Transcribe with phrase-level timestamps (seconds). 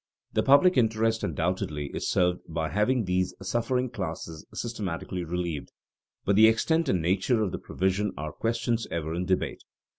[0.33, 5.71] The public interest undoubtedly is served by having these suffering classes systematically relieved,
[6.25, 9.61] but the extent and nature of the provision are questions ever in debate.